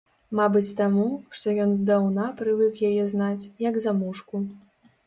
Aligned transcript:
Мабыць 0.37 0.77
таму, 0.79 1.03
што 1.39 1.53
ён 1.65 1.75
здаўна 1.83 2.27
прывык 2.41 2.73
яе 2.91 3.03
знаць, 3.13 3.41
як 3.69 3.83
замужку. 3.87 4.47